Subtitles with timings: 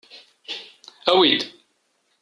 [1.11, 1.41] Awi-d!